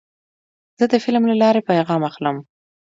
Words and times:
زه 0.79 0.85
د 0.91 0.95
فلم 1.03 1.23
له 1.31 1.35
لارې 1.41 1.65
پیغام 1.69 2.01
اخلم. 2.09 2.37